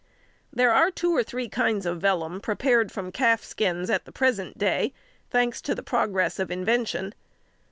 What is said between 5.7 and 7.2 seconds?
the progress of invention.